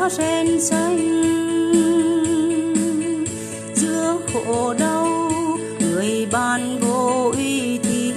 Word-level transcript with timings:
lá 0.00 0.08
sen 0.08 0.60
xanh 0.60 0.98
giữa 3.74 4.16
khổ 4.32 4.74
đau 4.78 5.30
người 5.80 6.26
ban 6.32 6.78
vô 6.80 7.32
uy 7.36 7.78
thi 7.78 8.12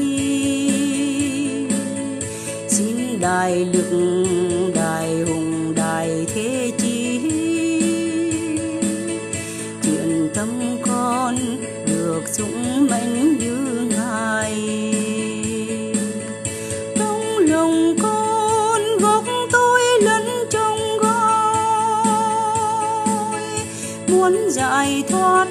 xin 2.68 3.20
đại 3.20 3.66
lực, 3.66 4.28
đại 4.76 5.22
hùng, 5.28 5.74
đại 5.76 6.26
thế 6.34 6.72
chi. 6.78 7.20
Chuyện 9.84 10.30
tâm 10.36 10.50
con 10.88 11.38
được 11.86 12.22
dũng 12.32 12.88
mãnh 12.90 13.38
như 13.40 13.88
ngài. 13.96 14.56
Trong 16.96 17.38
lòng 17.38 17.96
con 18.02 18.82
gốc 19.00 19.24
muốn 24.08 24.50
giải 24.50 25.04
thoát, 25.10 25.48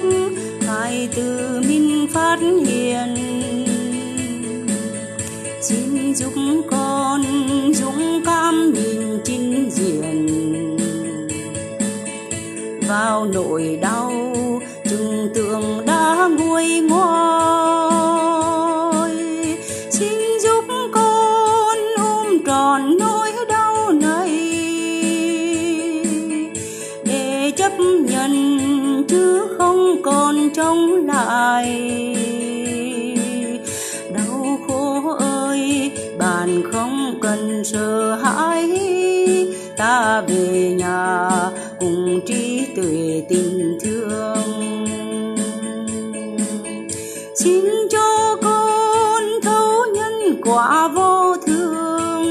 ngài 0.65 1.09
từ 1.15 1.61
minh 1.67 2.07
phát 2.13 2.39
hiện. 2.41 3.15
Xin 5.61 6.15
giúp 6.15 6.33
con 6.71 7.23
dũng 7.73 8.21
cảm 8.25 8.73
nhìn 8.73 9.19
chính 9.23 9.69
diện. 9.71 10.27
Vào 12.87 13.25
nỗi 13.25 13.79
đau, 13.81 14.11
chừng 14.89 15.29
tượng 15.35 15.85
đã 15.85 16.29
nguôi 16.37 16.79
ngoai 16.79 17.12
nhận 28.05 29.03
chứ 29.07 29.47
không 29.57 30.01
còn 30.03 30.49
trông 30.55 31.05
lại. 31.05 31.67
Đau 34.13 34.59
khổ 34.67 35.15
ơi, 35.19 35.91
bạn 36.17 36.63
không 36.71 37.19
cần 37.21 37.63
sợ 37.63 38.15
hãi. 38.15 38.79
Ta 39.77 40.21
về 40.21 40.75
nhà 40.77 41.29
cùng 41.79 42.21
trí 42.25 42.65
tuệ 42.75 43.23
tình 43.29 43.77
thương. 43.83 44.37
Xin 47.35 47.65
cho 47.91 48.37
con 48.43 49.23
thấu 49.43 49.71
nhân 49.95 50.41
quả 50.43 50.87
vô 50.87 51.35
thường 51.45 52.23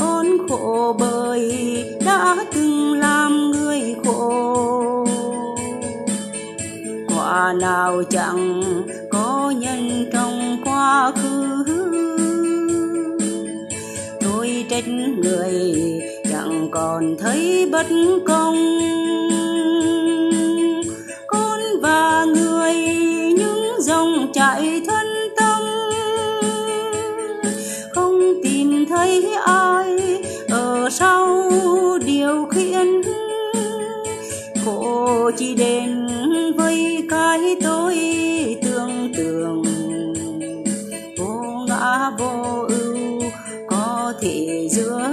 con 0.00 0.48
khổ 0.48 0.96
bởi 0.98 1.84
đã 2.06 2.36
từng 2.54 2.77
quả 7.18 7.52
nào 7.60 8.02
chẳng 8.10 8.62
có 9.10 9.52
nhân 9.56 10.06
trong 10.12 10.56
quá 10.64 11.12
khứ. 11.16 11.64
Tôi 14.20 14.66
trách 14.70 14.88
người 14.88 15.74
chẳng 16.32 16.68
còn 16.72 17.16
thấy 17.18 17.68
bất 17.72 17.86
công. 18.26 18.56
Con 21.26 21.60
và 21.82 22.24
người 22.24 22.74
những 23.38 23.82
dòng 23.82 24.30
chảy 24.34 24.82
thân 24.86 25.06
tâm. 25.36 25.62
Không 27.94 28.20
tìm 28.42 28.86
thấy 28.88 29.34
ai 29.44 29.98
ở 30.50 30.88
sau 30.90 31.50
điều 32.04 32.46
khiển. 32.50 33.02
Khổ 34.64 35.30
chỉ 35.36 35.54
đến 35.54 36.07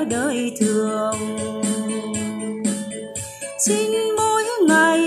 đời 0.09 0.51
thường. 0.59 1.15
Xin 3.59 3.91
mỗi 4.17 4.43
ngày 4.67 4.99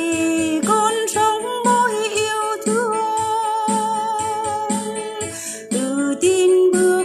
con 0.68 0.92
sống 1.14 1.42
mỗi 1.64 1.92
yêu 2.08 2.64
thương. 2.66 2.94
Tự 5.70 6.14
tin 6.20 6.50
bước 6.72 7.04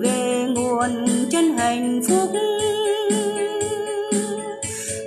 về 0.00 0.46
nguồn 0.48 1.06
chân 1.30 1.58
hạnh 1.58 2.00
phúc. 2.08 2.30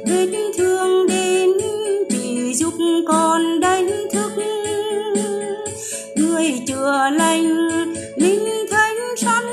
Vết 0.07 0.27
thương 0.57 1.07
đến 1.07 1.49
chỉ 2.09 2.53
giúp 2.53 2.73
con 3.07 3.59
đánh 3.59 3.89
thức. 4.13 4.31
Người 6.15 6.53
chữa 6.67 7.09
lành, 7.13 7.47
linh 8.15 8.45
thánh 8.71 8.95
sẵn 9.17 9.50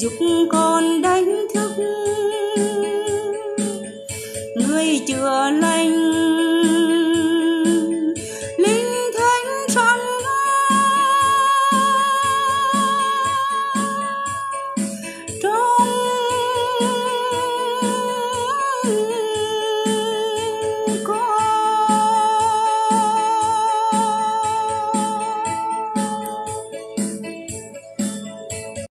giúp 0.00 0.12
con 0.52 1.02
đánh 1.02 1.46
thức. 1.54 1.70
Người 4.56 5.00
chữa 5.06 5.50
lành 5.50 6.19